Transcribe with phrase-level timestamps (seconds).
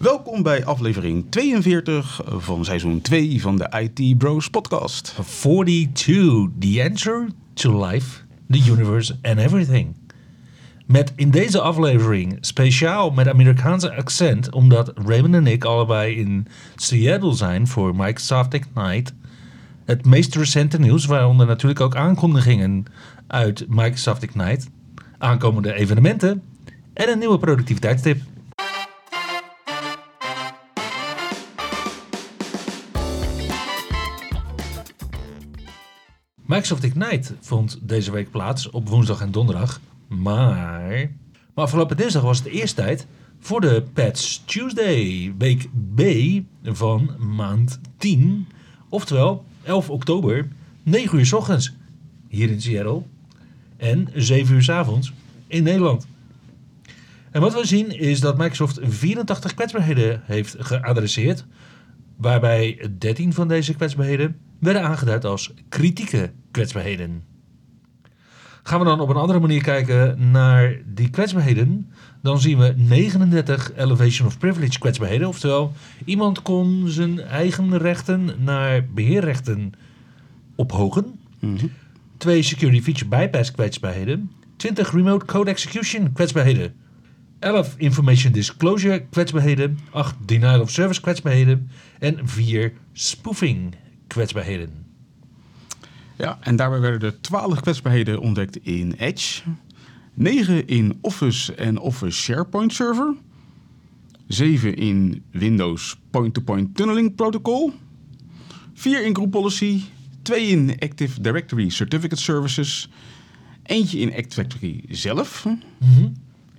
[0.00, 5.14] Welkom bij aflevering 42 van seizoen 2 van de IT Bros podcast.
[5.40, 8.20] 42, the answer to life,
[8.50, 9.94] the universe and everything.
[10.86, 17.34] Met in deze aflevering speciaal met Amerikaanse accent, omdat Raymond en ik allebei in Seattle
[17.34, 19.12] zijn voor Microsoft Ignite.
[19.84, 22.84] Het meest recente nieuws, waaronder natuurlijk ook aankondigingen
[23.26, 24.66] uit Microsoft Ignite,
[25.18, 26.42] aankomende evenementen
[26.92, 28.20] en een nieuwe productiviteitstip.
[36.48, 39.80] Microsoft Ignite vond deze week plaats op woensdag en donderdag.
[40.06, 41.10] Maar,
[41.54, 43.06] maar afgelopen dinsdag was het eerst tijd
[43.38, 46.02] voor de Patch Tuesday, week B
[46.62, 48.46] van maand 10.
[48.88, 50.48] Oftewel 11 oktober,
[50.82, 51.74] 9 uur s ochtends
[52.28, 53.02] hier in Seattle
[53.76, 55.12] en 7 uur s avonds
[55.46, 56.06] in Nederland.
[57.30, 61.44] En wat we zien is dat Microsoft 84 kwetsbaarheden heeft geadresseerd,
[62.16, 67.22] waarbij 13 van deze kwetsbaarheden werden aangeduid als kritieke kwetsbaarheden.
[68.62, 71.90] Gaan we dan op een andere manier kijken naar die kwetsbaarheden,
[72.22, 75.28] dan zien we 39 Elevation of Privilege kwetsbaarheden.
[75.28, 75.72] Oftewel,
[76.04, 79.72] iemand kon zijn eigen rechten naar beheerrechten
[80.56, 81.20] ophogen.
[82.16, 84.30] Twee Security Feature Bypass kwetsbaarheden.
[84.56, 86.74] 20 Remote Code Execution kwetsbaarheden.
[87.38, 89.78] 11 Information Disclosure kwetsbaarheden.
[89.90, 91.70] 8 Denial of Service kwetsbaarheden.
[91.98, 93.74] En 4 Spoofing
[94.08, 94.86] kwetsbaarheden.
[96.16, 99.42] Ja, en daarbij werden er 12 kwetsbaarheden ontdekt in Edge,
[100.14, 103.14] 9 in Office en Office SharePoint Server,
[104.26, 107.72] 7 in Windows Point-to-Point Tunneling Protocol,
[108.74, 109.82] 4 in Group Policy,
[110.22, 112.90] 2 in Active Directory Certificate Services,
[113.62, 115.46] eentje in Active Directory zelf,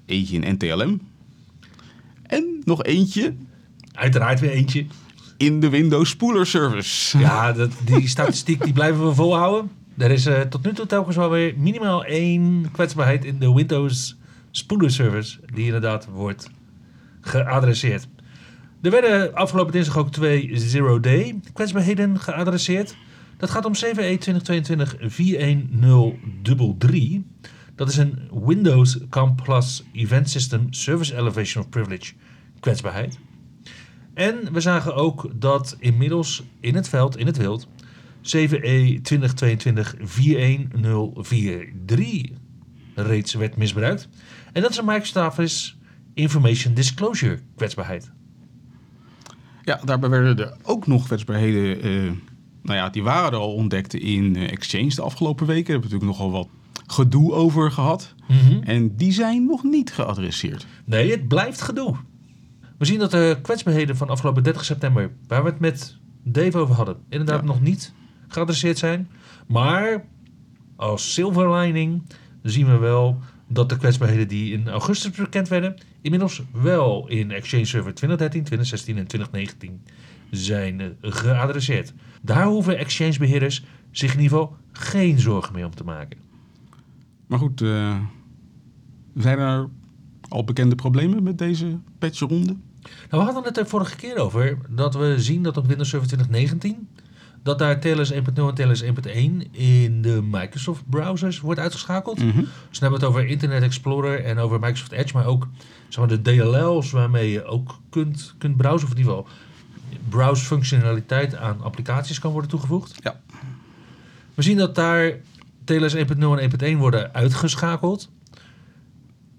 [0.05, 1.01] eentje in NTLM
[2.23, 3.35] en nog eentje
[3.99, 4.85] Uiteraard weer eentje.
[5.39, 7.17] In de Windows Spooler Service.
[7.17, 9.71] Ja, dat, die statistiek die blijven we volhouden.
[9.97, 14.17] Er is eh, tot nu toe telkens wel weer minimaal één kwetsbaarheid in de Windows
[14.51, 16.49] Spooler Service die inderdaad wordt
[17.21, 18.07] geadresseerd.
[18.81, 22.95] Er werden afgelopen dinsdag ook twee zero-day kwetsbaarheden geadresseerd.
[23.37, 24.25] Dat gaat om E 7E 2022-41033.
[27.75, 32.13] Dat is een Windows CAM Plus Event System Service Elevation of Privilege
[32.59, 33.19] kwetsbaarheid.
[34.19, 37.67] En we zagen ook dat inmiddels in het veld, in het wild,
[38.21, 39.13] E 7E 2022-41043
[42.95, 44.09] reeds werd misbruikt.
[44.53, 45.75] En dat is een Microsoft
[46.13, 48.11] Information Disclosure kwetsbaarheid.
[49.63, 51.81] Ja, daarbij werden er ook nog kwetsbaarheden.
[51.81, 52.11] eh,
[52.61, 55.63] nou ja, die waren er al ontdekt in eh, Exchange de afgelopen weken.
[55.63, 56.49] Daar hebben we natuurlijk nogal wat
[56.87, 58.15] gedoe over gehad.
[58.63, 60.67] En die zijn nog niet geadresseerd.
[60.85, 61.95] Nee, het blijft gedoe.
[62.79, 66.75] We zien dat de kwetsbaarheden van afgelopen 30 september, waar we het met Dave over
[66.75, 67.45] hadden, inderdaad Ja.
[67.45, 67.93] nog niet
[68.27, 69.09] geadresseerd zijn.
[69.47, 70.05] Maar
[70.75, 72.01] als silver lining
[72.43, 77.65] zien we wel dat de kwetsbaarheden die in augustus bekend werden, inmiddels wel in Exchange
[77.65, 79.81] Server 2013, 2016 en 2019
[80.31, 81.93] zijn eh, geadresseerd.
[82.21, 86.19] Daar hoeven Exchange beheerders zich in ieder geval geen zorgen meer om te maken.
[87.27, 87.97] Maar goed, eh,
[89.15, 89.69] zijn er
[90.27, 92.55] al bekende problemen met deze patchronde?
[92.81, 96.07] Nou, we hadden het er vorige keer over dat we zien dat op Windows Server
[96.07, 96.87] 2019
[97.43, 98.89] dat daar TLS 1.0 en TLS 1.1
[99.51, 102.17] in de Microsoft browsers wordt uitgeschakeld.
[102.17, 105.47] Dus dan hebben we het over Internet Explorer en over Microsoft Edge, maar ook
[105.87, 109.29] zeg maar, de DLL's waarmee je ook kunt, kunt browsen, of in ieder geval
[110.09, 112.95] browse functionaliteit aan applicaties kan worden toegevoegd.
[113.03, 113.19] Ja.
[114.33, 115.13] We zien dat daar
[115.63, 118.09] TLS 1.0 en 1.1 worden uitgeschakeld.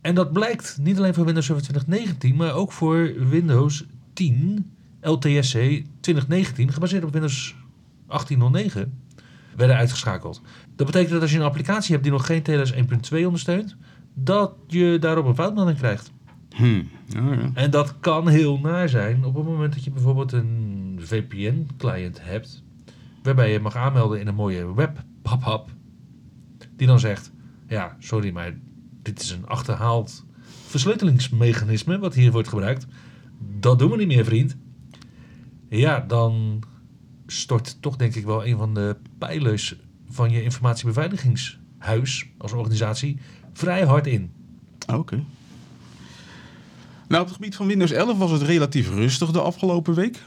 [0.00, 4.70] En dat blijkt niet alleen voor Windows Server 2019, maar ook voor Windows 10
[5.00, 7.56] LTSC 2019, gebaseerd op Windows
[8.06, 9.02] 1809,
[9.56, 10.42] werden uitgeschakeld.
[10.76, 12.78] Dat betekent dat als je een applicatie hebt die nog geen TLS 1.2
[13.24, 13.76] ondersteunt,
[14.14, 16.12] dat je daarop een foutmelding krijgt.
[16.56, 16.82] Hm.
[17.06, 17.50] Ja, ja.
[17.54, 22.62] En dat kan heel naar zijn op het moment dat je bijvoorbeeld een VPN-client hebt,
[23.22, 25.64] waarbij je mag aanmelden in een mooie web pop-up,
[26.76, 27.32] die dan zegt,
[27.68, 28.52] ja, sorry, maar
[29.14, 30.24] dit is een achterhaald
[30.66, 32.86] versleutelingsmechanisme wat hier wordt gebruikt.
[33.58, 34.56] Dat doen we niet meer, vriend.
[35.68, 36.62] Ja, dan
[37.26, 39.76] stort toch denk ik wel een van de pijlers
[40.10, 43.18] van je informatiebeveiligingshuis als organisatie
[43.52, 44.32] vrij hard in.
[44.86, 45.24] Oké.
[47.08, 50.22] Nou, op het gebied van Windows 11 was het relatief rustig de afgelopen week.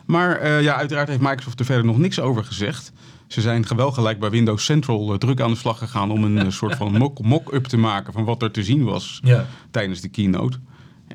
[0.06, 2.92] Maar eh, ja, uiteraard heeft Microsoft er verder nog niks over gezegd.
[3.26, 6.52] Ze zijn wel gelijk bij Windows Central eh, druk aan de slag gegaan om een
[6.52, 9.46] soort van mock- mock-up te maken van wat er te zien was Ja.
[9.70, 10.58] tijdens de keynote.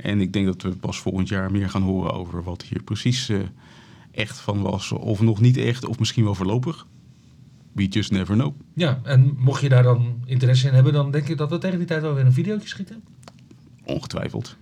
[0.01, 3.29] En ik denk dat we pas volgend jaar meer gaan horen over wat hier precies
[3.29, 3.39] eh,
[4.11, 4.91] echt van was.
[4.91, 6.87] Of nog niet echt, of misschien wel voorlopig.
[7.71, 8.53] We just never know.
[8.73, 11.77] ja, en mocht je daar dan interesse in hebben, dan denk ik dat we tegen
[11.77, 13.03] die tijd wel weer een videootje schieten.
[13.83, 14.55] Ongetwijfeld.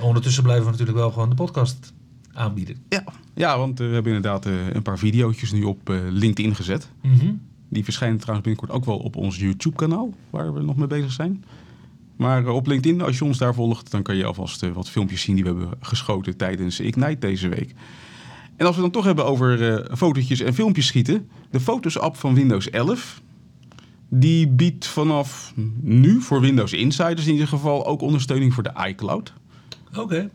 [0.00, 1.92] Ondertussen blijven we natuurlijk wel gewoon de podcast
[2.32, 2.76] aanbieden.
[2.88, 3.04] Ja,
[3.34, 6.88] ja want we hebben inderdaad eh, een paar videootjes nu op eh, LinkedIn gezet.
[7.02, 7.32] Mhm.
[7.68, 11.44] Die verschijnen trouwens binnenkort ook wel op ons YouTube-kanaal, waar we nog mee bezig zijn.
[12.18, 14.90] Maar eh, op LinkedIn, als je ons daar volgt, dan kan je alvast eh, wat
[14.90, 17.74] filmpjes zien die we hebben geschoten tijdens Ignite deze week.
[18.56, 22.34] En als we dan toch hebben over eh fotootjes en filmpjes schieten, de Fotos-app van
[22.34, 23.22] Windows 11,
[24.08, 29.32] die biedt vanaf nu voor Windows Insiders in ieder geval ook ondersteuning voor de iCloud.
[29.96, 30.30] Oké.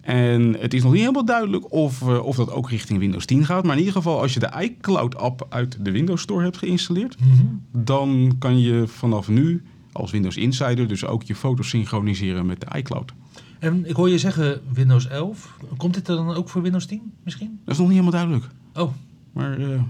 [0.00, 3.62] En het is nog niet helemaal duidelijk of, of dat ook richting Windows 10 gaat.
[3.64, 7.44] Maar in ieder geval, als je de iCloud-app uit de Windows Store hebt geïnstalleerd, Mhm.
[7.72, 9.62] dan kan je vanaf nu
[9.92, 13.12] als Windows Insider dus ook je foto's synchroniseren met de iCloud.
[13.58, 15.56] En ik hoor je zeggen Windows 11.
[15.76, 17.60] Komt dit er dan ook voor Windows 10 misschien?
[17.64, 18.52] Dat is nog niet helemaal duidelijk.
[18.74, 18.92] Oh,
[19.32, 19.82] Maar eh,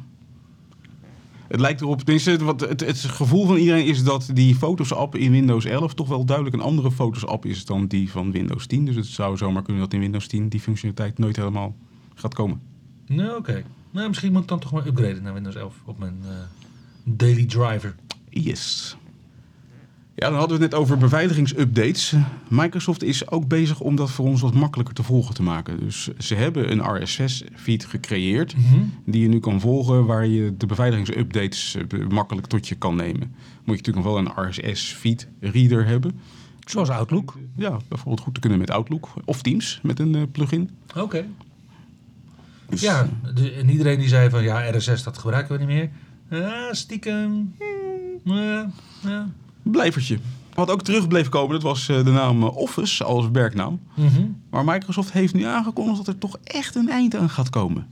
[1.48, 5.30] het lijkt erop, tenminste, wat het, het gevoel van iedereen is dat die Fotos-app in
[5.30, 8.84] Windows 11 toch wel duidelijk een andere Fotos-app is dan die van Windows 10.
[8.84, 11.76] Dus het zou zomaar kunnen dat in Windows 10 die functionaliteit nooit helemaal
[12.14, 12.60] gaat komen.
[13.06, 13.62] nou oké.
[13.90, 16.30] Nou, misschien moet ik dan toch maar upgraden naar Windows 11 op mijn eh,
[17.04, 17.94] daily driver.
[18.28, 18.96] Yes.
[20.20, 22.14] Ja, dan hadden we het net over beveiligingsupdates.
[22.48, 25.80] Microsoft is ook bezig om dat voor ons wat makkelijker te volgen te maken.
[25.80, 28.78] Dus ze hebben een RSS-feed gecreëerd Mhm.
[29.06, 33.20] die je nu kan volgen, waar je de beveiligingsupdates eh, makkelijk tot je kan nemen.
[33.64, 36.20] Moet je natuurlijk nog wel een RSS-feed reader hebben.
[36.66, 37.34] Zoals Outlook.
[37.56, 40.70] Ja, bijvoorbeeld goed te kunnen met Outlook of Teams met een eh, plugin.
[40.96, 41.24] Oké.
[42.68, 45.90] Dus, Ja, de- en iedereen die zei van ja, RSS dat gebruiken we niet meer.
[46.40, 47.54] Ja, stiekem.
[48.24, 48.70] Hmm, Ja,
[49.02, 49.28] ja.
[49.62, 50.18] Blijvertje.
[50.54, 53.80] Wat ook terug bleef komen, dat was eh, de naam eh, Office als werknaam.
[53.94, 54.26] Mhm.
[54.50, 57.86] Maar Microsoft heeft nu aangekondigd dat er toch echt een eind aan gaat komen.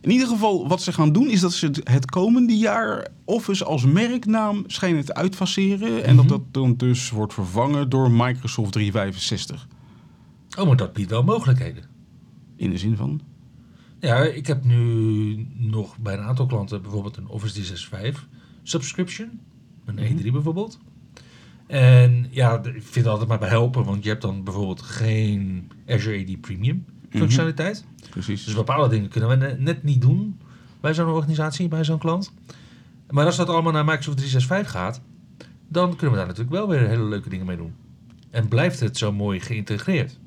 [0.00, 3.84] In ieder geval, wat ze gaan doen, is dat ze het- komende jaar Office als
[3.84, 6.04] merknaam schijnen te uitfaseren.
[6.04, 6.34] En dat Mhm.
[6.34, 9.66] dat dan dus wordt vervangen door Microsoft 365.
[10.58, 11.84] Oh, maar dat biedt wel mogelijkheden.
[12.56, 13.20] In de zin van.
[14.00, 18.28] Ja, ik heb nu nog bij een aantal klanten bijvoorbeeld een Office 365
[18.68, 19.40] subscription.
[19.84, 20.78] Een E3 bijvoorbeeld.
[21.66, 25.70] En ja, ik vind het altijd maar bij helpen, want je hebt dan bijvoorbeeld geen
[25.86, 27.84] Azure AD Premium functionaliteit.
[28.10, 28.44] Precies.
[28.44, 30.38] Dus bepaalde dingen kunnen we ne- net niet doen
[30.80, 32.32] bij zo'n organisatie, bij zo'n klant.
[33.10, 35.00] Maar als dat allemaal naar Microsoft 365 gaat,
[35.68, 37.74] dan kunnen we daar natuurlijk wel weer hele leuke dingen mee doen.
[38.30, 40.18] En blijft het zo mooi geïntegreerd.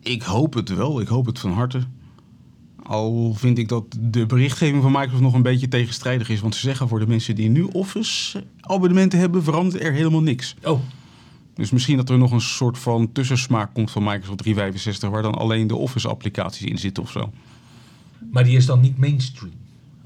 [0.00, 1.00] Ik hoop het wel.
[1.00, 1.80] Ik hoop het van harte.
[2.82, 6.40] Al vind ik dat de berichtgeving van Microsoft nog een beetje tegenstrijdig is.
[6.40, 10.54] Want ze zeggen voor de mensen die nu Office abonnementen hebben, verandert er helemaal niks.
[10.64, 10.80] Oh,
[11.54, 15.34] Dus misschien dat er nog een soort van tussensmaak komt van Microsoft 365, waar dan
[15.34, 17.32] alleen de Office-applicaties in zitten of zo.
[18.32, 19.52] maar die is dan niet mainstream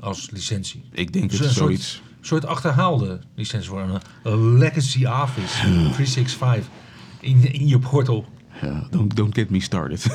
[0.01, 0.83] als licentie.
[0.93, 2.03] Ik denk Dus het een soort- zoiets.
[2.21, 6.69] Een soort achterhaalde licentie voor een, een legacy office 365
[7.21, 8.25] in, in je portal.
[8.63, 10.07] Ja, don't, don't get me started.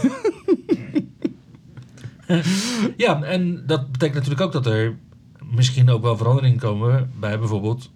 [2.98, 4.98] ja, en dat betekent natuurlijk ook dat er
[5.44, 7.92] misschien ook wel veranderingen komen bij bijvoorbeeld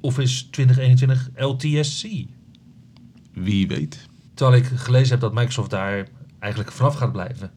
[0.00, 2.06] Office 2021 LTSC.
[3.32, 4.06] Wie weet.
[4.34, 7.50] Terwijl ik gelezen heb dat Microsoft daar eigenlijk vanaf gaat blijven.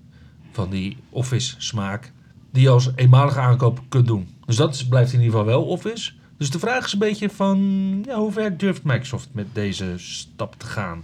[0.51, 2.11] Van die Office smaak.
[2.51, 4.27] Die je als eenmalige aankoop kunt doen.
[4.45, 6.11] Dus dat blijft in ieder geval wel Office.
[6.37, 7.59] Dus de vraag is een beetje van...
[8.05, 11.03] Ja, hoe ver durft Microsoft met deze stap te gaan?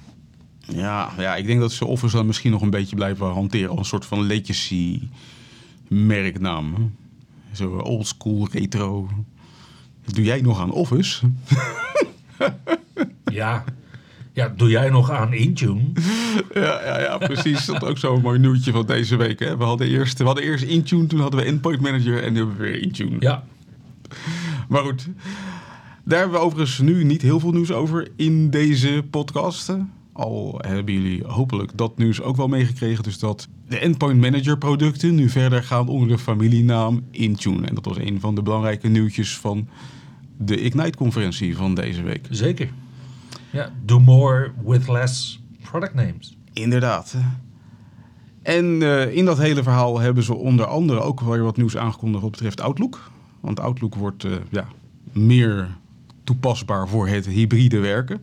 [0.68, 3.80] Ja, ja, ik denk dat ze Office dan misschien nog een beetje blijven hanteren als
[3.80, 5.02] een soort van legacy
[5.88, 6.96] merknaam.
[7.52, 9.10] Zo old school retro.
[10.06, 11.26] Doe jij nog aan Office?
[13.32, 13.64] Ja,
[14.34, 15.82] ja doe jij nog aan Intune?
[16.54, 17.66] Ja, ja, ja precies.
[17.66, 19.40] Dat is ook zo'n mooi nieuwtje van deze week.
[19.40, 19.58] Hè.
[19.58, 22.58] We, hadden eerst, we hadden eerst Intune, toen hadden we Endpoint Manager en nu hebben
[22.58, 23.16] we weer Intune.
[23.20, 23.44] Ja,
[24.70, 25.08] Maar goed,
[26.04, 29.74] daar hebben we overigens nu niet heel veel nieuws over in deze podcast.
[30.14, 33.04] Al hebben jullie hopelijk dat nieuws ook wel meegekregen.
[33.04, 37.68] Dus dat de Endpoint Manager producten nu verder gaan onder de familienaam Intune.
[37.68, 39.68] En dat was een van de belangrijke nieuwtjes van
[40.38, 42.28] de Ignite-conferentie van deze week.
[42.30, 42.70] zeker.
[43.52, 46.38] Ja, do more with less product names.
[46.54, 47.16] Inderdaad.
[48.42, 52.22] En eh, in dat hele verhaal hebben ze onder andere ook weer wat nieuws aangekondigd
[52.22, 53.12] wat betreft Outlook.
[53.40, 54.68] Want Outlook wordt eh, ja,
[55.12, 55.78] meer
[56.32, 58.22] toepasbaar voor het hybride werken.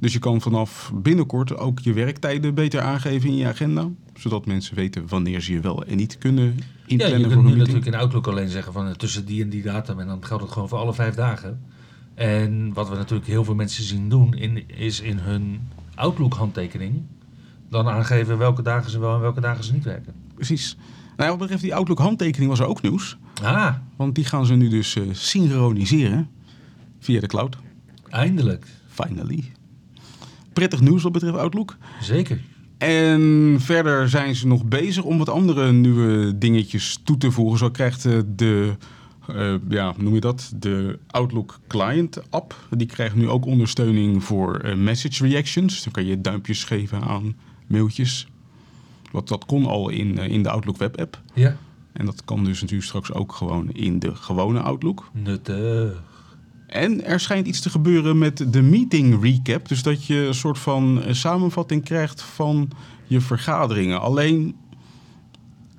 [0.00, 3.88] Dus je kan vanaf binnenkort ook je werktijden beter aangeven in je agenda.
[4.14, 7.50] Zodat mensen weten wanneer ze je wel en niet kunnen Ja, inplannen je kunt een
[7.50, 10.00] nu natuurlijk in Outlook alleen zeggen van eh, tussen die en die datum.
[10.00, 11.60] En dan geldt het gewoon voor alle vijf dagen.
[12.14, 17.02] En wat we natuurlijk heel veel mensen zien doen, in, is in hun Outlook handtekening
[17.68, 20.14] dan aangeven welke dagen ze wel en welke dagen ze niet werken.
[20.34, 20.76] Precies.
[21.16, 23.18] Nou, ja, wat betreft die Outlook handtekening was er ook nieuws.
[23.42, 26.28] Ah, Want die gaan ze nu dus eh, synchroniseren
[27.00, 27.56] via de cloud.
[28.08, 28.66] eindelijk.
[28.88, 29.52] Finally.
[30.52, 31.76] Prettig nieuws wat betreft Outlook.
[32.00, 32.40] Zeker.
[32.78, 37.58] En verder zijn ze nog bezig om wat andere nieuwe dingetjes toe te voegen.
[37.58, 38.76] Zo krijgt eh, de,
[39.28, 40.52] eh, ja, noem je dat?
[40.56, 42.66] De Outlook Client app.
[42.70, 45.82] Die krijgt nu ook ondersteuning voor eh, message reactions.
[45.82, 48.26] Dan kan je duimpjes geven aan mailtjes.
[49.10, 51.20] Wat dat kon al in, in de Outlook web app.
[51.34, 51.56] Ja,
[51.92, 55.10] En dat kan dus natuurlijk straks ook gewoon in de gewone Outlook.
[55.12, 56.02] nuttig.
[56.70, 59.68] En er schijnt iets te gebeuren met de meeting recap.
[59.68, 62.70] Dus dat je een soort van eh, samenvatting krijgt van
[63.06, 64.00] je vergaderingen.
[64.00, 64.56] Alleen,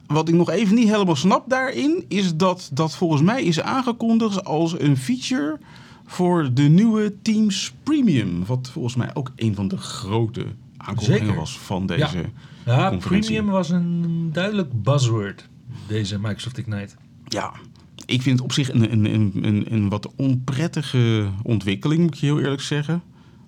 [0.08, 2.06] wat ik nog even niet helemaal snap daarin...
[2.08, 5.60] is dat dat volgens mij is aangekondigd als een feature...
[6.06, 8.46] voor de nieuwe Teams Premium.
[8.46, 10.46] Wat volgens mij ook een van de grote
[10.78, 11.40] aankondigingen Zeker.
[11.40, 12.26] was van deze...
[12.66, 13.32] Ja, Conferentie.
[13.32, 15.48] premium was een duidelijk buzzword,
[15.88, 16.96] deze Microsoft Ignite.
[17.28, 17.52] Ja,
[18.12, 22.26] ik vind het op zich een, een, een, een, wat onprettige ontwikkeling, moet ik je
[22.26, 23.02] heel eerlijk zeggen.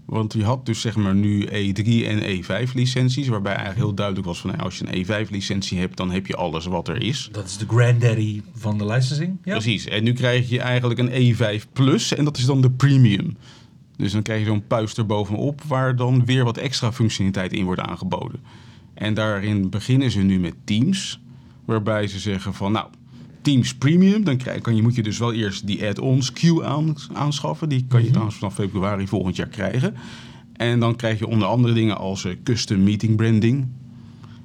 [0.05, 4.27] Want je had dus zeg maar nu E3 en E5 licenties, waarbij eigenlijk heel duidelijk
[4.27, 7.03] was van nou, als je een E5 licentie hebt, dan heb je alles wat er
[7.03, 7.29] is.
[7.31, 9.37] Dat is de granddaddy van de licensing.
[9.43, 9.87] Ja, Precies.
[9.87, 13.37] En nu krijg je eigenlijk een E5 Plus en dat is dan de premium.
[13.95, 17.65] Dus dan krijg je zo'n puis er bovenop waar dan weer wat extra functionaliteit in
[17.65, 18.39] wordt aangeboden.
[18.93, 21.19] En daarin beginnen ze nu met Teams,
[21.65, 22.87] waarbij ze zeggen van nou,
[23.43, 26.95] Teams Premium, dan krijg, kan je, moet je dus wel eerst die add-ons queue aan,
[27.13, 27.69] aanschaffen.
[27.69, 29.95] Die kan je trouwens vanaf februari volgend jaar krijgen.
[30.53, 33.67] En dan krijg je onder andere dingen als eh, custom meeting branding.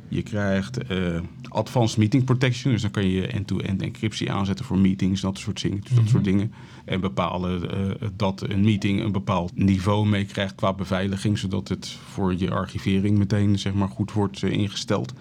[0.09, 2.73] Je krijgt eh, advanced meeting protection.
[2.73, 5.21] Dus dan kan je end-to-end encryptie aanzetten voor meetings.
[5.21, 6.53] Dat soort, dingen, dat soort dingen.
[6.85, 11.39] En bepalen eh, dat een meeting een bepaald niveau meekrijgt qua beveiliging.
[11.39, 15.13] Zodat het voor je archivering meteen zeg maar, goed wordt ingesteld.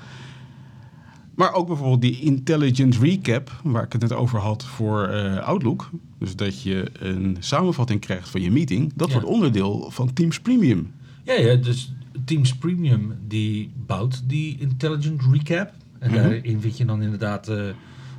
[1.38, 5.90] Maar ook bijvoorbeeld die intelligent recap, waar ik het net over had voor eh, Outlook.
[6.20, 8.92] Dus dat je een samenvatting krijgt van je meeting.
[8.96, 9.14] Dat Ja.
[9.14, 10.92] wordt onderdeel van Teams Premium.
[11.24, 11.94] ja, ja, dus
[12.26, 15.72] Teams Premium die bouwt die Intelligent Recap.
[16.00, 16.20] En Mhm.
[16.22, 17.64] daarin vind je dan inderdaad eh,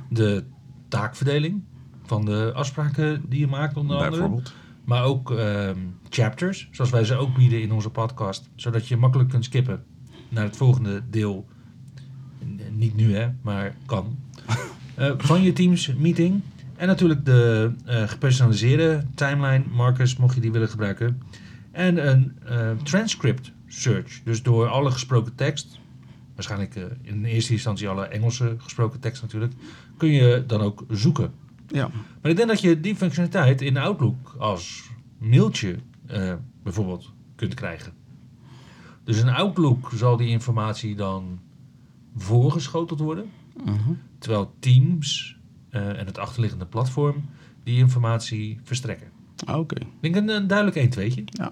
[0.09, 0.43] de
[0.87, 1.61] taakverdeling
[2.05, 4.41] van de afspraken die je maakt onder andere.
[4.85, 5.77] Maar ook ehm,
[6.09, 8.49] chapters, zoals wij ze ook bieden in onze podcast.
[8.55, 9.83] Zodat je makkelijk kunt skippen
[10.29, 11.45] naar het volgende deel.
[12.79, 14.17] Niet nu hè, maar kan.
[14.95, 16.41] Eh, van je Teams meeting.
[16.75, 21.21] En natuurlijk de eh, gepersonaliseerde timeline markers, mocht je die willen gebruiken.
[21.71, 24.21] En een eh, transcript search.
[24.23, 25.79] Dus door alle gesproken tekst,
[26.35, 29.53] waarschijnlijk in eerste instantie alle Engelse gesproken tekst natuurlijk,
[29.97, 31.31] kun je dan ook zoeken.
[31.67, 31.89] Ja.
[32.21, 35.75] Maar ik denk dat je die functionaliteit in Outlook als mailtje
[36.63, 37.93] bijvoorbeeld kunt krijgen.
[39.03, 41.39] Dus in Outlook zal die informatie dan
[42.21, 43.25] voorgeschoteld worden.
[43.65, 43.91] Mhm.
[44.19, 45.37] Terwijl Teams
[45.69, 47.15] eh, en het achterliggende platform
[47.63, 49.07] die informatie verstrekken.
[49.45, 49.75] Ah, Oké.
[49.75, 51.51] Ik denk een, een duidelijk 1 2 Ja.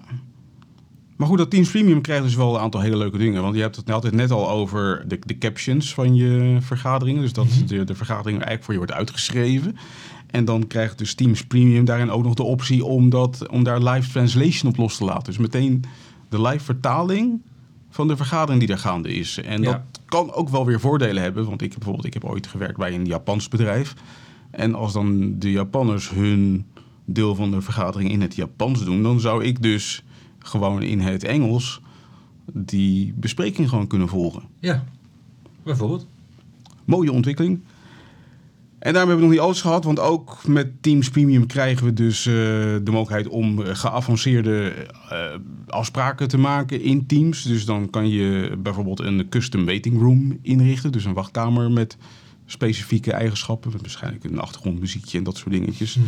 [1.16, 3.42] Maar goed, dat Teams Premium krijgt dus wel een aantal hele leuke dingen.
[3.42, 7.22] Want je hebt het altijd net al over de, de captions van je vergaderingen.
[7.22, 7.66] Dus dat Mhm.
[7.66, 9.76] de, de vergadering eigenlijk voor je wordt uitgeschreven.
[10.30, 13.82] En dan krijgt dus Teams Premium daarin ook nog de optie om, dat, om daar
[13.82, 15.24] live translation op los te laten.
[15.24, 15.84] Dus meteen
[16.28, 17.40] de live vertaling
[17.90, 19.38] van de vergadering die er gaande is.
[19.38, 19.70] En Ja.
[19.72, 21.44] dat kan ook wel weer voordelen hebben.
[21.44, 23.94] Want ik heb bijvoorbeeld ik heb ooit gewerkt bij een Japans bedrijf.
[24.50, 26.66] En als dan de Japanners hun
[27.04, 30.02] deel van de vergadering in het Japans doen, dan zou ik dus
[30.38, 31.80] gewoon in het Engels
[32.52, 34.42] die bespreking gewoon kunnen volgen.
[34.60, 34.84] Ja,
[35.62, 36.06] bijvoorbeeld.
[36.84, 37.60] Mooie ontwikkeling.
[38.78, 41.92] En daarmee hebben we nog niet alles gehad, want ook met Teams Premium krijgen we
[41.92, 44.72] dus eh, de mogelijkheid om geavanceerde
[45.10, 45.18] eh,
[45.66, 47.42] afspraken te maken in Teams.
[47.42, 51.96] Dus dan kan je bijvoorbeeld een custom waiting room inrichten, dus een wachtkamer met
[52.46, 55.98] specifieke eigenschappen, met waarschijnlijk een achtergrondmuziekje en dat soort dingetjes.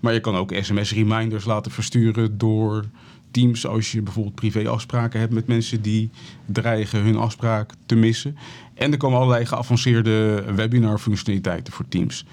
[0.00, 2.84] Maar je kan ook sms-reminders laten versturen door
[3.36, 6.10] Teams als je bijvoorbeeld privéafspraken hebt met mensen die
[6.46, 8.36] dreigen hun afspraak te missen.
[8.74, 12.24] En er komen allerlei geavanceerde webinar-functionaliteiten voor Teams.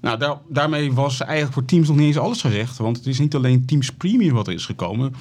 [0.00, 3.18] Nou, daar, daarmee was eigenlijk voor Teams nog niet eens alles gezegd, want het is
[3.18, 5.12] niet alleen Teams Premium wat er is gekomen.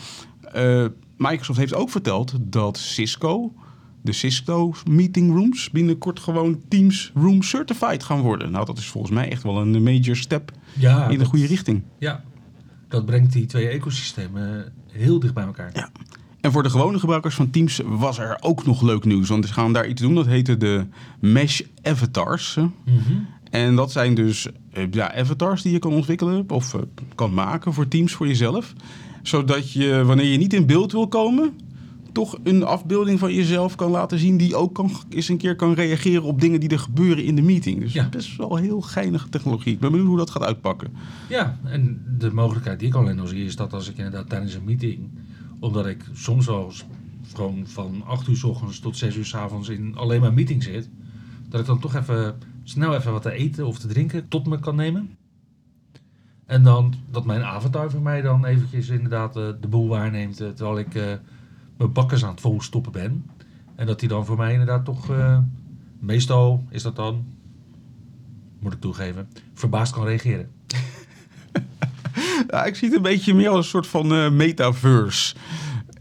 [0.53, 0.85] Eh,
[1.17, 3.53] Microsoft heeft ook verteld dat Cisco,
[4.01, 8.51] de Cisco meeting rooms, binnenkort gewoon Teams Room Certified gaan worden.
[8.51, 11.45] Nou, dat is volgens mij echt wel een major step Ja, in de dat- goede
[11.45, 11.81] richting.
[11.99, 12.23] Ja,
[12.87, 15.69] dat brengt die twee ecosystemen heel dicht bij elkaar.
[15.73, 15.89] Ja.
[16.41, 19.29] En voor de gewone gebruikers van Teams was er ook nog leuk nieuws.
[19.29, 20.15] Want ze gaan daar iets doen.
[20.15, 20.85] Dat heette de
[21.19, 22.55] Mesh Avatars.
[22.55, 23.13] Mhm.
[23.49, 26.81] En dat zijn dus eh, ja, avatars die je kan ontwikkelen of eh,
[27.15, 28.73] kan maken voor Teams voor jezelf.
[29.23, 31.53] Zodat je, wanneer je niet in beeld wil komen,
[32.17, 34.37] toch een afbeelding van jezelf kan laten zien...
[34.37, 37.41] die ook kan, eens een keer kan reageren op dingen die er gebeuren in de
[37.41, 37.79] meeting.
[37.79, 38.09] Dus Ja.
[38.09, 39.73] best wel heel geinige technologie.
[39.73, 40.91] Ik ben benieuwd hoe dat gaat uitpakken.
[41.29, 44.53] Ja, en de mogelijkheid die ik alleen nog zie is dat als ik inderdaad tijdens
[44.53, 45.09] een meeting,
[45.59, 46.71] omdat ik soms wel
[47.33, 50.63] gewoon van 8 uur s ochtends tot 6 uur s avonds in alleen maar meeting
[50.63, 50.89] zit,
[51.49, 54.59] dat ik dan toch even snel even wat te eten of te drinken tot me
[54.59, 55.17] kan nemen.
[56.45, 60.49] En dan dat mijn avatar voor mij dan eventjes inderdaad eh, de boel waarneemt eh,
[60.49, 61.03] terwijl ik eh,
[61.77, 63.25] mijn bakkers aan het volstoppen ben.
[63.75, 65.39] En dat die dan voor mij inderdaad toch, eh,
[65.99, 67.25] meestal is dat dan,
[68.59, 70.49] moet ik toegeven, verbaasd kan reageren.
[72.47, 75.35] Ja, ik zie het een beetje meer als een soort van eh, metaverse.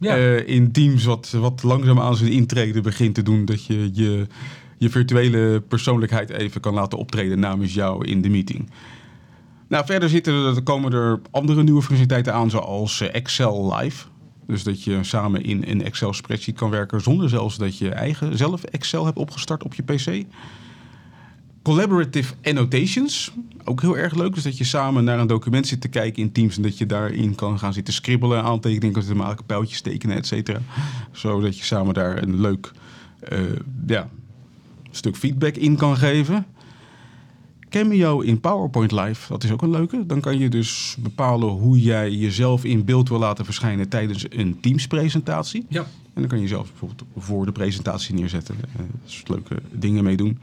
[0.00, 0.16] Ja.
[0.16, 3.44] Eh, in Teams wat, wat langzaam aan zijn intrede begint te doen.
[3.44, 4.26] Dat je, je
[4.78, 8.70] je virtuele persoonlijkheid even kan laten optreden namens jou in de meeting.
[9.68, 14.06] Nou, verder zitten er, er komen er andere nieuwe functionaliteiten aan, zoals Excel Live.
[14.46, 18.36] Dus dat je samen in een Excel spreadsheet kan werken zonder zelfs dat je eigen
[18.36, 20.24] zelf Excel hebt opgestart op je PC.
[21.62, 23.32] Collaborative annotations,
[23.64, 24.34] ook heel erg leuk.
[24.34, 26.86] Dus dat je samen naar een document zit te kijken in Teams en dat je
[26.86, 30.60] daarin kan gaan zitten scribbelen, aantekeningen zitten maken, pijltjes tekenen, et cetera.
[31.12, 32.72] Zodat je samen daar een leuk
[33.20, 33.38] eh,
[33.86, 34.08] ja,
[34.90, 36.46] stuk feedback in kan geven.
[37.68, 40.06] Cameo in PowerPoint Live, dat is ook een leuke.
[40.06, 44.60] Dan kan je dus bepalen hoe jij jezelf in beeld wil laten verschijnen tijdens een
[44.60, 45.66] Teams-presentatie.
[45.68, 45.80] Ja.
[46.14, 48.54] En dan kan je zelf bijvoorbeeld voor de presentatie neerzetten.
[48.54, 50.38] Eh, Dat is leuke dingen mee doen.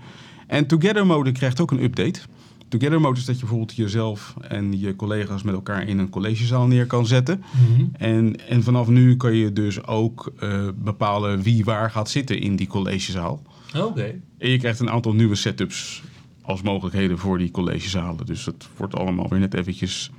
[0.48, 2.20] En Together Mode krijgt ook een update.
[2.68, 6.68] Together Mode is dat je bijvoorbeeld jezelf en je collega's met elkaar in een collegezaal
[6.68, 7.44] neer kan zetten.
[7.52, 7.86] Mhm.
[7.98, 12.56] En, en vanaf nu kan je dus ook eh, bepalen wie waar gaat zitten in
[12.56, 13.42] die collegezaal.
[13.78, 14.22] Oké.
[14.38, 16.04] En je krijgt een aantal nieuwe setups
[16.44, 18.26] als mogelijkheden voor die collegezalen.
[18.26, 20.12] Dus het wordt allemaal weer net eventjes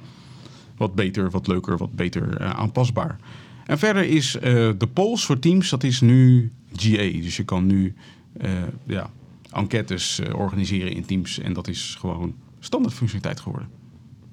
[0.77, 3.19] wat beter, wat leuker, wat beter eh, aanpasbaar.
[3.67, 4.43] En verder is eh,
[4.79, 7.21] de polls voor Teams, dat is nu GA.
[7.21, 7.95] Dus je kan nu
[8.37, 8.51] eh,
[8.87, 9.11] ja,
[9.51, 11.39] enquêtes organiseren in Teams.
[11.39, 13.69] En dat is gewoon standaard functionaliteit geworden.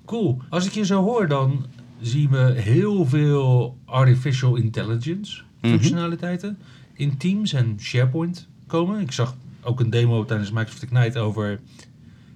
[0.05, 0.41] Cool.
[0.49, 1.65] Als ik je zo hoor, dan
[2.01, 5.71] zien we heel veel artificial intelligence Mhm.
[5.71, 6.57] functionaliteiten
[6.93, 8.99] in Teams en SharePoint komen.
[8.99, 11.59] Ik zag ook een demo tijdens Microsoft Ignite over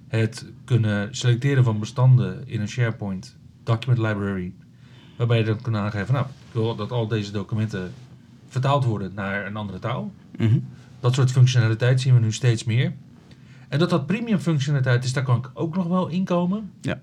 [0.08, 4.52] het kunnen selecteren van bestanden in een SharePoint document library.
[5.16, 7.92] Waarbij je dan kan aangeven, nou, ik wil dat al deze documenten
[8.48, 10.12] vertaald worden naar een andere taal.
[10.38, 10.58] Mhm.
[11.00, 12.92] Dat soort functionaliteit zien we nu steeds meer.
[13.68, 16.72] En dat dat premium functionaliteit is, daar kan ik ook nog wel inkomen.
[16.80, 16.98] Ja.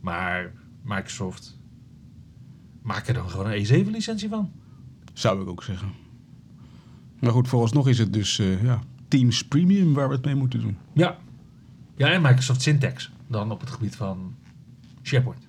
[0.00, 1.58] Maar Microsoft,
[2.82, 4.50] maak er dan gewoon een E7 licentie van.
[5.12, 5.88] Zou ik ook zeggen.
[7.20, 10.60] Maar goed, vooralsnog is het dus eh, ja, Teams Premium waar we het mee moeten
[10.60, 10.76] doen.
[10.92, 11.18] Ja.
[11.96, 14.34] Ja, en Microsoft Syntax dan op het gebied van
[15.02, 15.48] SharePoint.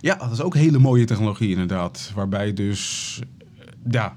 [0.00, 2.12] Ja, dat is ook hele mooie technologie inderdaad.
[2.14, 3.18] Waarbij dus
[3.58, 4.16] eh, ja,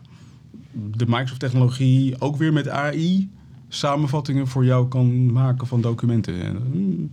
[0.71, 3.29] de Microsoft-technologie ook weer met AI
[3.67, 6.41] samenvattingen voor jou kan maken van documenten.
[6.41, 7.03] En, hmm,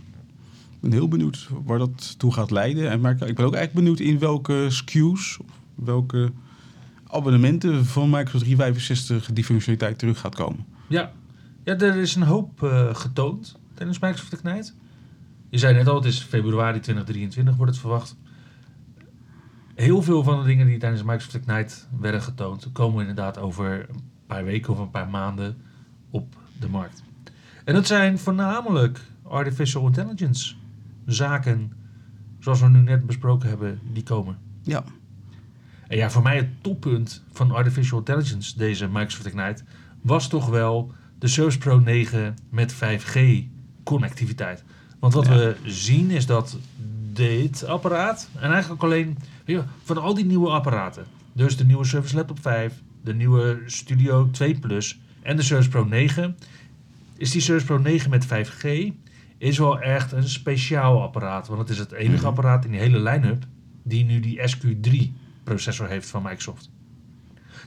[0.71, 2.89] ik ben heel benieuwd waar dat toe gaat leiden.
[2.89, 6.31] En maar ik ben ook eigenlijk benieuwd in welke SKU's, of welke
[7.07, 10.65] abonnementen van Microsoft 365 die functionaliteit terug gaat komen.
[10.87, 11.11] Ja,
[11.63, 14.71] ja er is een hoop eh, getoond tijdens Microsoft Ignite.
[15.49, 18.17] Je zei net al, het is februari 2023 wordt het verwacht.
[19.75, 24.01] Heel veel van de dingen die tijdens Microsoft Ignite werden getoond, komen inderdaad over een
[24.27, 25.57] paar weken of een paar maanden
[26.09, 27.03] op de markt.
[27.63, 30.55] En dat zijn voornamelijk artificial intelligence
[31.05, 31.73] zaken,
[32.39, 34.37] zoals we nu net besproken hebben, die komen.
[34.61, 34.83] Ja.
[35.87, 39.63] En ja, voor mij het toppunt van artificial intelligence, deze Microsoft Ignite,
[40.01, 43.19] was toch wel de Surface Pro 9 met 5G
[43.83, 44.63] connectiviteit.
[44.99, 45.31] Want wat Ja.
[45.35, 46.57] we zien is dat
[47.13, 49.17] dit apparaat, en eigenlijk alleen
[49.83, 54.59] van al die nieuwe apparaten, dus de nieuwe Surface Laptop 5, de nieuwe Studio 2
[54.59, 56.35] Plus en de Surface Pro 9,
[57.17, 58.91] is die Surface Pro 9 met 5G
[59.37, 61.47] is wel echt een speciaal apparaat.
[61.47, 62.25] Want het is het enige Mhm.
[62.25, 63.45] apparaat in die hele line-up
[63.83, 66.69] die nu die SQ3 processor heeft van Microsoft.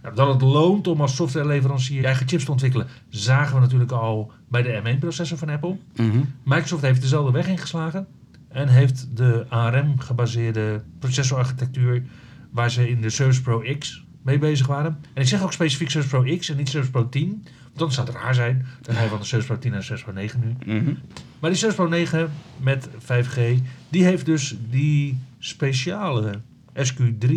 [0.03, 3.93] Nou, dat het loont om als softwareleverancier je eigen chips te ontwikkelen, zagen we natuurlijk
[3.93, 5.77] al bij de M1-processor van Apple.
[5.97, 6.19] Mhm.
[6.43, 8.07] Microsoft heeft dezelfde weg ingeslagen
[8.49, 12.03] en heeft de ARM-gebaseerde processorarchitectuur
[12.51, 14.99] waar ze in de Surface Pro X mee bezig waren.
[15.13, 17.29] En ik zeg ook specifiek Surface Pro X en niet Surface Pro 10,
[17.65, 18.67] want dan zou het raar zijn.
[18.81, 20.75] Dan ga je van de Surface Pro 10 naar de Surface Pro 9 nu.
[20.81, 20.95] Mhm.
[21.39, 26.41] Maar die Surface Pro 9 met 5G, die heeft dus die speciale
[26.75, 27.33] SQ3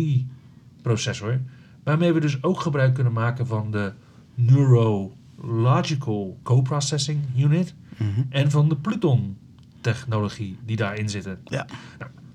[0.82, 1.40] processor,
[1.88, 3.92] waarmee we dus ook gebruik kunnen maken van de
[4.34, 8.20] Neurological Co-Processing Unit Mhm.
[8.28, 9.36] en van de Pluton
[9.80, 11.38] technologie die daarin zitten.
[11.44, 11.66] Ja.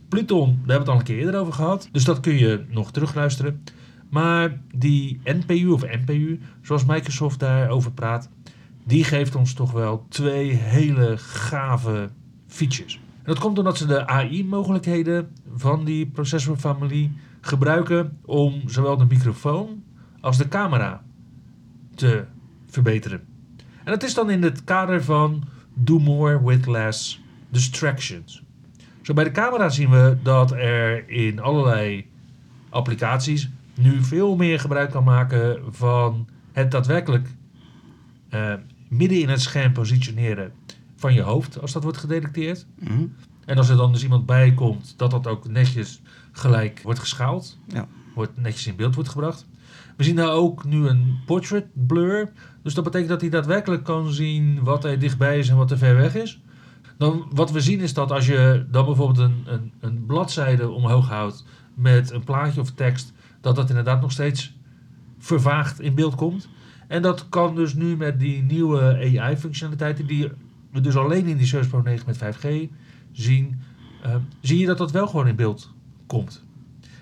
[0.09, 1.89] Pluton, daar hebben we het al een keer eerder over gehad.
[1.91, 3.63] Dus dat kun je nog terugluisteren.
[4.09, 8.29] Maar die NPU of NPU, zoals Microsoft daarover praat,
[8.85, 12.09] die geeft ons toch wel twee hele gave
[12.47, 12.93] features.
[12.95, 13.01] En
[13.33, 17.11] dat komt omdat ze de AI-mogelijkheden van die processorfamilie
[17.45, 19.84] gebruiken om zowel de microfoon
[20.19, 21.03] als de camera
[21.95, 22.25] te
[22.65, 23.21] verbeteren.
[23.58, 28.43] En dat is dan in het kader van do more with less distractions.
[29.01, 32.08] Zo bij de camera zien we dat er in allerlei
[32.69, 37.27] applicaties nu veel meer gebruik kan maken van het daadwerkelijk
[38.29, 38.53] eh,
[38.88, 40.51] midden in het scherm positioneren
[40.95, 42.65] van je hoofd als dat wordt gedetecteerd.
[42.79, 43.06] Mhm.
[43.45, 46.01] En als er dan dus iemand bij komt, dat dat ook netjes
[46.32, 47.58] gelijk wordt geschaald.
[47.67, 47.88] Ja.
[48.13, 49.45] Wordt netjes in beeld wordt gebracht.
[49.97, 52.32] We zien daar ook nu een portrait blur.
[52.62, 55.77] Dus dat betekent dat hij daadwerkelijk kan zien wat er dichtbij is en wat er
[55.77, 56.41] ver weg is.
[56.97, 61.08] Dan, wat we zien is dat als je dan bijvoorbeeld een, een, een bladzijde omhoog
[61.08, 64.56] houdt met een plaatje of tekst, dat dat inderdaad nog steeds
[65.19, 66.49] vervaagd in beeld komt.
[66.88, 70.32] En dat kan dus nu met die nieuwe AI-functionaliteiten, die
[70.71, 72.69] we dus alleen in die Surface Pro 9 met 5G
[73.13, 73.62] zien,
[74.04, 75.73] eh, zie je dat dat wel gewoon in beeld
[76.08, 76.45] komt.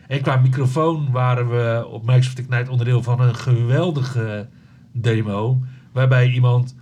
[0.08, 4.50] En qua microfoon waren we op Microsoft Ignite onderdeel van een geweldige
[4.92, 6.76] demo, waarbij iemand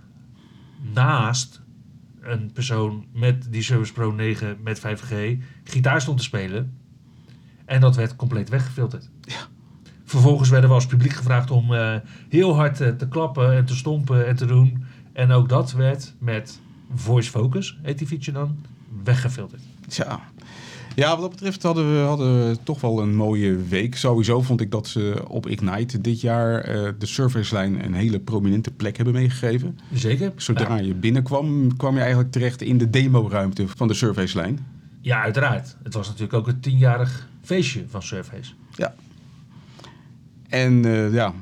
[0.92, 1.62] naast
[2.20, 6.78] een persoon met die Surface Pro 9 met 5G gitaar stond te spelen.
[7.64, 9.10] En dat werd compleet weggefilterd.
[10.04, 11.96] Vervolgens werden we als publiek gevraagd om eh,
[12.28, 14.84] heel hard eh, te klappen en te stompen en te doen.
[15.12, 16.60] En ook dat werd met
[16.94, 18.64] voice focus, heet die feature dan,
[19.04, 19.62] weggefilterd.
[19.88, 20.20] Tja.
[20.94, 23.96] Ja, wat dat betreft hadden we, hadden we toch wel een mooie week.
[23.96, 28.70] Sowieso vond ik dat ze op Ignite dit jaar eh, de servicelijn een hele prominente
[28.70, 29.78] plek hebben meegegeven.
[29.92, 30.32] Zeker.
[30.36, 34.66] Zodra je binnenkwam, kwam je eigenlijk terecht in de demoruimte van de servicelijn.
[35.00, 35.76] ja, uiteraard.
[35.82, 38.52] Het was natuurlijk ook het tienjarig feestje van Surface.
[38.76, 38.94] Ja.
[40.48, 41.32] En eh, ja,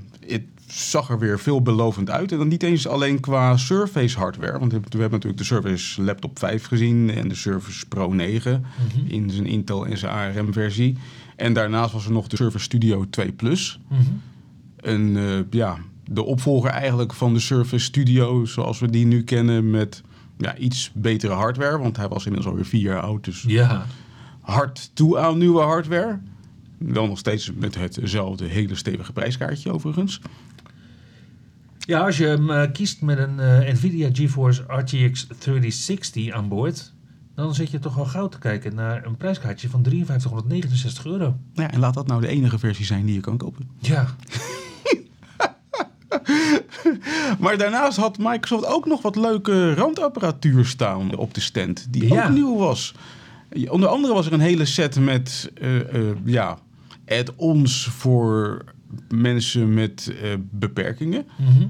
[0.72, 2.33] zag er weer veelbelovend uit.
[2.33, 4.59] En dan niet eens alleen qua Surface hardware.
[4.59, 9.07] Want we hebben natuurlijk de Surface Laptop 5 gezien en de Surface Pro 9 Mhm.
[9.12, 10.96] in zijn Intel en zijn ARM versie.
[11.37, 13.81] En daarnaast was er nog de Surface Studio 2 Plus.
[13.88, 14.02] Mhm.
[14.76, 19.70] Een, eh, ja, de opvolger eigenlijk van de Surface Studio zoals we die nu kennen
[19.70, 20.02] met
[20.38, 21.78] ja, iets betere hardware.
[21.78, 23.87] Want hij was inmiddels alweer vier jaar oud, dus Ja,
[24.40, 26.18] hard toe aan nieuwe hardware.
[26.78, 30.20] Wel nog steeds met hetzelfde hele stevige prijskaartje overigens.
[31.88, 36.92] Ja, als je hem eh, kiest met een eh, Nvidia GeForce RTX 3060 aan boord,
[37.35, 41.37] dan zit je toch wel gauw te kijken naar een prijskaartje van 5369 euro.
[41.53, 43.68] Ja, en laat dat nou de enige versie zijn die je kan kopen.
[43.79, 44.07] Ja,
[47.40, 51.87] Maar daarnaast had Microsoft ook nog wat leuke randapparatuur staan op de stand.
[51.90, 52.24] Die Ja.
[52.24, 52.94] ook nieuw was.
[53.68, 55.70] Onder andere was er een hele set met eh,
[56.24, 56.59] ja,
[57.07, 58.64] add-ons voor
[59.09, 61.27] mensen met eh, beperkingen.
[61.37, 61.66] Mhm.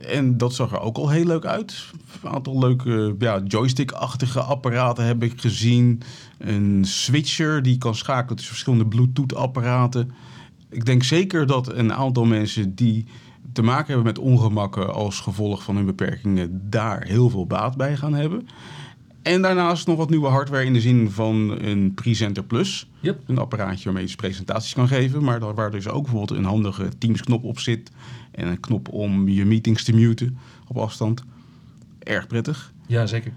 [0.00, 1.90] En dat zag er ook al heel leuk uit.
[2.22, 6.02] Een aantal leuke ja, joystick-achtige apparaten heb ik gezien.
[6.38, 10.10] Een switcher die kan schakelen tussen verschillende Bluetooth-apparaten.
[10.68, 13.06] Ik denk zeker dat een aantal mensen die
[13.52, 17.96] te maken hebben met ongemakken als gevolg van hun beperkingen daar heel veel baat bij
[17.96, 18.48] gaan hebben.
[19.22, 22.88] En daarnaast nog wat nieuwe hardware in de zin van een Presenter Plus.
[23.00, 23.20] Yep.
[23.26, 26.44] Een apparaatje waarmee je dus presentaties kan geven, maar daar- waar dus ook bijvoorbeeld een
[26.44, 27.90] handige Teams knop op zit.
[28.32, 31.22] En een knop om je meetings te muten op afstand.
[31.98, 32.72] Erg prettig.
[32.86, 33.32] Ja, zeker.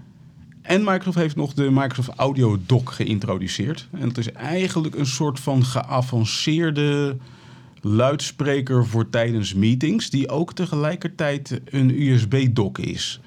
[0.62, 3.88] En Microsoft heeft nog de Microsoft Audio Dock geïntroduceerd.
[3.92, 7.16] En het is eigenlijk een soort van geavanceerde
[7.80, 13.20] luidspreker voor tijdens meetings, die ook tegelijkertijd een USB-dock is.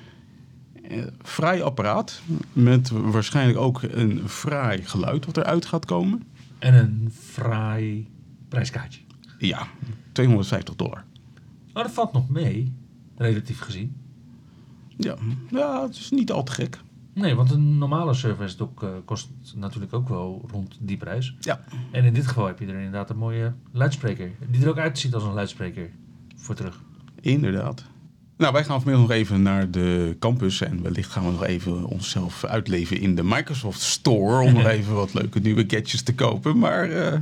[0.88, 2.21] Eh, Fraai apparaat,
[2.54, 6.23] met waarschijnlijk ook een fraai geluid wat eruit gaat komen.
[6.60, 8.08] En een fraai
[8.47, 9.02] prijskaartje.
[9.39, 9.67] Ja,
[10.12, 11.04] 250 dollar.
[11.73, 12.73] Oh, dat valt nog mee,
[13.17, 13.95] relatief gezien.
[14.97, 15.15] Ja,
[15.50, 16.80] ja het is niet al te gek.
[17.13, 21.36] Nee, want een normale Surface Dock eh, kost natuurlijk ook wel rond die prijs.
[21.39, 24.32] Ja, En in dit geval heb je er inderdaad een mooie luidspreker.
[24.50, 25.89] Die er ook uitziet als een luidspreker
[26.36, 26.82] voor terug.
[27.21, 27.86] Inderdaad.
[28.38, 31.86] Nou, wij gaan vanmiddag nog even naar de campus en wellicht gaan we nog even
[31.86, 36.58] onszelf uitleven in de Microsoft Store om nog even wat leuke nieuwe gadgets te kopen.
[36.58, 37.19] Maar eh,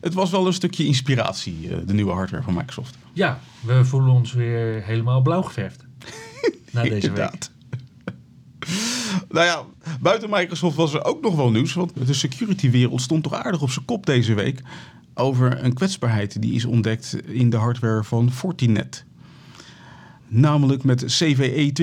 [0.00, 2.96] het was wel een stukje inspiratie, eh, de nieuwe hardware van Microsoft.
[3.12, 5.84] Ja, we voelen ons weer helemaal blauw geverfd.
[6.72, 7.02] Na deze week.
[7.02, 7.50] Inderdaad.
[9.28, 9.64] nou ja,
[10.00, 13.70] buiten Microsoft was er ook nog wel nieuws, want de security-wereld stond toch aardig op
[13.70, 14.62] zijn kop deze week
[15.14, 19.04] over een kwetsbaarheid die is ontdekt in de hardware van Fortinet.
[20.32, 21.72] Namelijk met CVE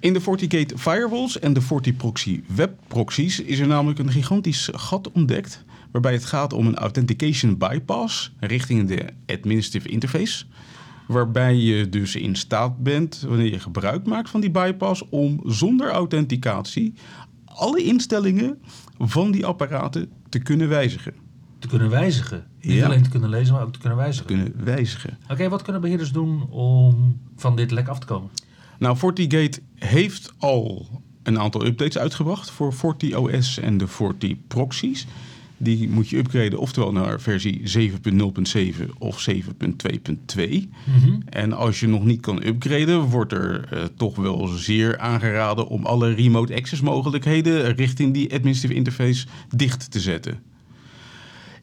[0.00, 5.64] In de FortiGate firewalls en de FortiProxy webproxies is er namelijk een gigantisch gat ontdekt.
[5.92, 10.44] Waarbij het gaat om een authentication bypass richting de administrative interface.
[11.06, 15.90] Waarbij je dus in staat bent, wanneer je gebruik maakt van die bypass, om zonder
[15.90, 16.94] authenticatie
[17.44, 18.58] alle instellingen
[18.98, 21.27] van die apparaten te kunnen wijzigen.
[21.58, 22.46] Te kunnen wijzigen.
[22.60, 22.84] Niet Ja.
[22.84, 24.26] alleen te kunnen lezen, maar ook te kunnen wijzigen.
[24.26, 25.18] Kunnen wijzigen.
[25.30, 28.30] Oké, wat kunnen beheerders doen om van dit lek af te komen?
[28.78, 30.86] Nou, FortiGate heeft al
[31.22, 35.06] een aantal updates uitgebracht voor FortiOS en de FortiProxies.
[35.60, 40.68] Die moet je upgraden oftewel naar versie 7.0.7 of 7.2.2.
[41.28, 45.86] En als je nog niet kan upgraden, wordt er eh, toch wel zeer aangeraden om
[45.86, 50.40] alle remote access mogelijkheden richting die administrative interface dicht te zetten.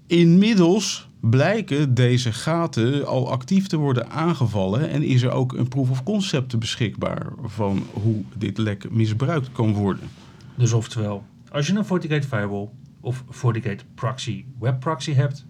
[0.08, 5.89] Inmiddels blijken deze gaten al actief te worden aangevallen en is er ook een proof
[5.89, 10.10] of concept beschikbaar van hoe dit lek misbruikt kan worden.
[10.56, 15.46] Dus oftewel, als je een FortiGate Firewall of FortiGate Proxy Web Proxy hebt,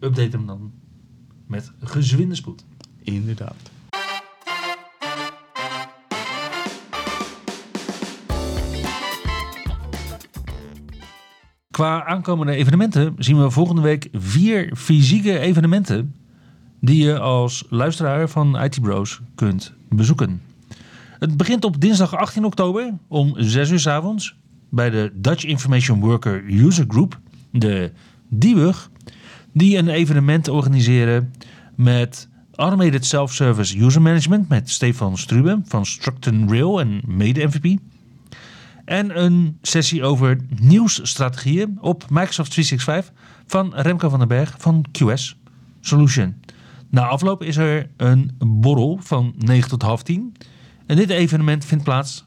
[0.00, 0.72] update hem dan
[1.46, 2.64] met gezwinde spoed.
[3.02, 3.73] Inderdaad.
[11.74, 16.14] Qua aankomende evenementen zien we volgende week vier fysieke evenementen
[16.80, 20.42] die je als luisteraar van IT Bros kunt bezoeken.
[21.18, 24.36] Het begint op dinsdag 18 oktober om 6 uur 's avonds
[24.70, 27.92] bij de Dutch Information Worker User Group, de
[28.28, 28.90] DIWUG,
[29.52, 31.32] die een evenement organiseren
[31.74, 37.78] met Automated Self-Service User Management met Stefan Strube van Structon Rail en mede-MVP.
[38.84, 43.14] En een sessie over nieuwsstrategieën op Microsoft 365
[43.46, 45.36] van Remco van den Berg van QS
[45.80, 46.34] Solution.
[46.88, 50.34] Na afloop is er een borrel van 9 tot half 10.
[50.86, 52.26] En dit evenement vindt plaats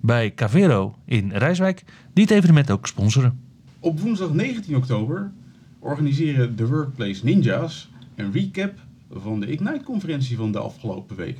[0.00, 3.40] bij Cavero in Rijswijk, die het evenement ook sponsoren.
[3.80, 5.32] Op woensdag 19 oktober
[5.78, 8.72] organiseren de Workplace Ninjas een recap
[9.10, 11.38] van de Ignite-conferentie van de afgelopen week.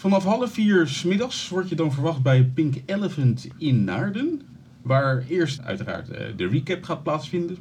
[0.00, 4.42] Vanaf half vier 's middags word je dan verwacht bij Pink Elephant in Naarden,
[4.82, 7.56] waar eerst uiteraard eh, de recap gaat plaatsvinden.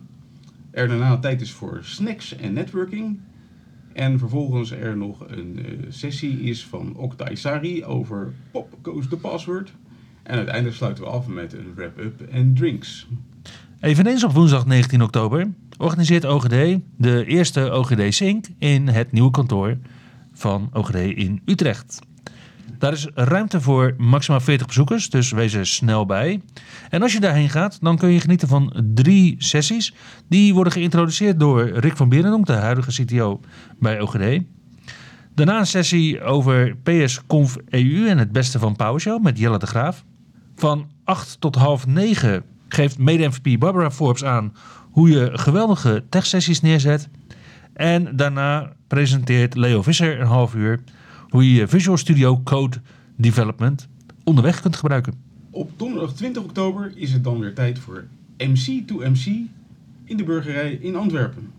[0.71, 3.19] Er daarna tijd is voor snacks en networking.
[3.93, 8.77] En vervolgens er nog een eh, sessie is van Oktay Sari over Pop
[9.09, 9.73] the Password.
[10.23, 13.07] En uiteindelijk sluiten we af met een wrap-up en drinks.
[13.79, 19.77] Eveneens op woensdag 19 oktober organiseert OGD de eerste OGD Sync in het nieuwe kantoor
[20.33, 22.07] van OGD in Utrecht.
[22.79, 26.41] Daar is ruimte voor maximaal 40 bezoekers, dus wees er snel bij.
[26.89, 29.93] En als je daarheen gaat, dan kun je genieten van drie sessies.
[30.29, 33.39] Die worden geïntroduceerd door Rick van Berenonk, de huidige CTO
[33.79, 34.41] bij OGD.
[35.35, 39.67] Daarna een sessie over PS Conf EU en het beste van PowerShell met Jelle de
[39.67, 40.03] Graaf.
[40.55, 44.53] Van 8 tot half 9 geeft mede-MVP Barbara Forbes aan
[44.91, 47.09] hoe je geweldige techsessies neerzet.
[47.73, 50.79] En daarna presenteert Leo Visser een half uur
[51.29, 52.77] hoe je Visual Studio Code
[53.15, 53.87] Development
[54.23, 55.13] onderweg kunt gebruiken.
[55.49, 59.25] Op donderdag 20 oktober is het dan weer tijd voor MC to MC
[60.03, 61.51] in de burgerij in Antwerpen.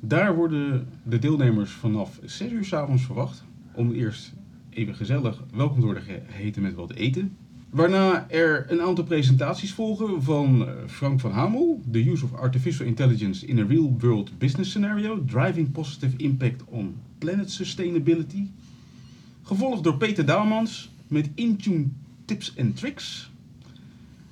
[0.00, 4.32] Daar worden de deelnemers vanaf 6 uur s avonds verwacht om eerst
[4.70, 7.36] even gezellig welkom te worden geheten met wat eten.
[7.70, 12.86] Waarna er een aantal presentaties volgen van eh, Frank van Hamel, The Use of Artificial
[12.86, 18.46] Intelligence in a Real World Business Scenario, Driving Positive Impact on Planet Sustainability.
[19.46, 21.86] Gevolgd door Peter Daalmans met Intune
[22.24, 23.30] Tips and Tricks.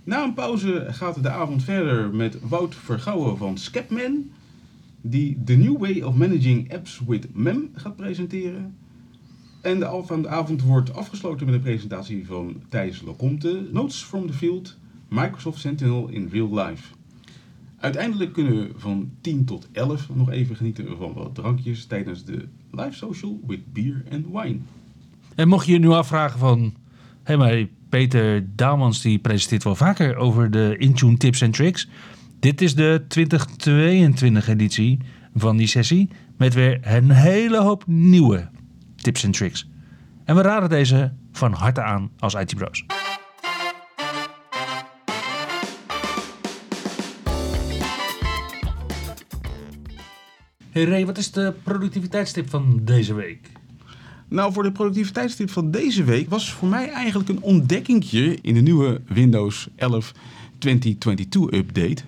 [0.05, 4.31] Na een pauze gaat de avond verder met Wout Vergouwen van Scapman,
[5.01, 8.77] die The New Way of Managing Apps with MEM gaat presenteren.
[9.61, 14.77] En de avond wordt afgesloten met een presentatie van Thijs Locomte, Notes from the Field,
[15.09, 16.95] Microsoft Sentinel in Real Life.
[17.77, 22.49] Uiteindelijk kunnen we van 10 tot 11 nog even genieten van wat drankjes tijdens de
[22.71, 24.59] live social with beer and wine.
[25.35, 26.75] En mocht je je nu afvragen van...
[27.23, 31.89] Hé, maar Peter Daalmans die presenteert wel vaker over de Intune tips en tricks.
[32.41, 34.99] Dit is de 2022 editie
[35.35, 36.11] van die sessie.
[36.37, 38.49] Met weer een hele hoop nieuwe
[38.97, 39.69] tips en tricks.
[40.25, 42.85] En we raden deze van harte aan als IT-bros.
[50.71, 53.51] Hey Ray, wat is de productiviteitstip van deze week?
[54.29, 58.61] Nou, voor de productiviteitstip van deze week was voor mij eigenlijk een ontdekkingje in de
[58.61, 60.13] nieuwe Windows 11
[60.59, 62.03] 2022 update.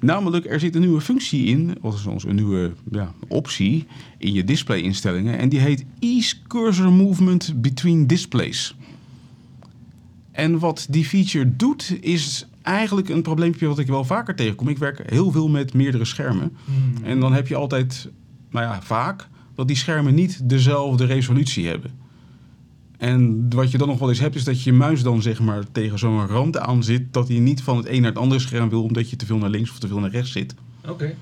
[0.00, 3.86] Namelijk, er zit een nieuwe functie in, of soms een nieuwe ja, optie
[4.18, 5.38] in je display-instellingen.
[5.38, 8.76] En die heet Ease Cursor Movement Between Displays.
[10.30, 14.68] En wat die feature doet, is eigenlijk een probleempje wat ik wel vaker tegenkom.
[14.68, 16.56] Ik werk heel veel met meerdere schermen.
[17.02, 18.08] En dan heb je altijd,
[18.50, 21.90] nou ja, vaak, dat die schermen niet dezelfde resolutie hebben.
[22.98, 25.62] En wat je dan nog wel eens hebt, is dat je muis dan zeg maar
[25.72, 28.68] tegen zo'n rand aan zit, dat hij niet van het een naar het andere scherm
[28.68, 30.54] wil, omdat je te veel naar links of te veel naar rechts zit.
[30.88, 31.14] Oké.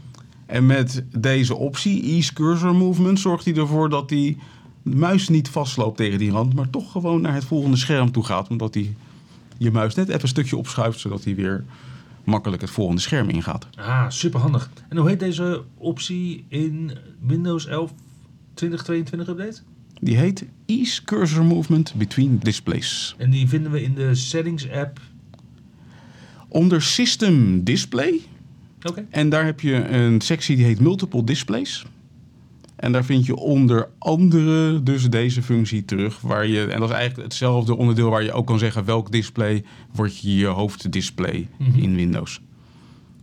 [0.46, 4.38] En met deze optie, Ease Cursor Movement, zorgt hij ervoor dat die
[4.82, 8.48] muis niet vastloopt tegen die rand, maar toch gewoon naar het volgende scherm toe gaat,
[8.48, 8.96] omdat hij
[9.58, 11.64] je muis net even een stukje opschuift, zodat hij weer
[12.24, 13.66] makkelijk het volgende scherm ingaat.
[13.74, 14.70] Ah, superhandig.
[14.88, 17.92] En hoe heet deze optie in Windows 11
[18.56, 19.60] 2022 update?
[20.00, 23.14] Die heet Ease Cursor Movement Between Displays.
[23.18, 25.00] En die vinden we in de settings app.
[26.48, 28.20] Onder System Display.
[28.82, 29.06] Oké.
[29.10, 31.86] En daar heb je een sectie die heet Multiple Displays.
[32.76, 36.20] En daar vind je onder andere dus deze functie terug.
[36.20, 39.64] Waar je, en dat is eigenlijk hetzelfde onderdeel waar je ook kan zeggen welk display
[39.92, 41.78] wordt je hoofddisplay Mhm.
[41.78, 42.40] in Windows.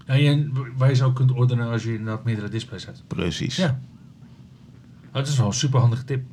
[0.05, 3.03] En je, waar je zo kunt ordenen als je inderdaad meerdere displays hebt.
[3.07, 3.55] Precies.
[3.55, 3.79] Ja.
[5.13, 6.23] Oh, dat is wel een superhandige tip.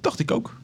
[0.00, 0.60] Dacht ik ook.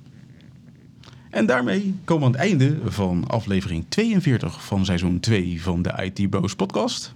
[1.31, 6.11] En daarmee komen we aan het einde van aflevering 42 van seizoen 2 van de
[6.13, 7.15] IT Bros podcast.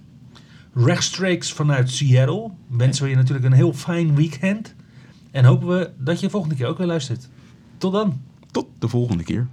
[0.73, 4.75] Rechtstreeks vanuit Seattle wensen we je natuurlijk een heel fijn weekend.
[5.31, 7.29] En hopen we dat je volgende keer ook weer luistert.
[7.77, 8.21] Tot dan.
[8.51, 9.47] Tot de volgende keer.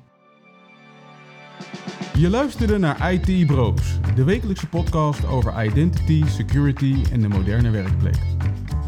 [2.15, 3.81] Je luisterde naar IT Bros,
[4.15, 8.36] de wekelijkse podcast over identity, security en de moderne werkplek.